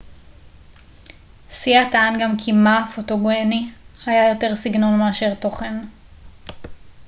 סייה 1.49 1.91
טען 1.91 2.19
גם 2.21 2.35
כי 2.37 2.51
מא 2.51 2.77
הפוטוגני 2.83 3.69
היה 4.05 4.29
יותר 4.29 4.55
סגנון 4.55 4.97
מאשר 4.99 5.33
תוכן 5.35 5.75